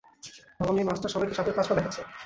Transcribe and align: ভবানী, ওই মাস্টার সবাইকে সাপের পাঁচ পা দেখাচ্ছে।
ভবানী, 0.59 0.79
ওই 0.79 0.87
মাস্টার 0.89 1.13
সবাইকে 1.13 1.35
সাপের 1.37 1.55
পাঁচ 1.57 1.67
পা 1.69 1.75
দেখাচ্ছে। 1.77 2.01